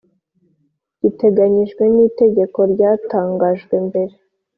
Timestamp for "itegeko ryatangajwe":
2.07-3.75